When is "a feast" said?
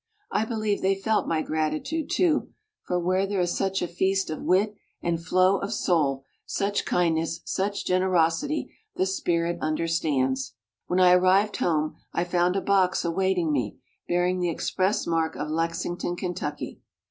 3.83-4.31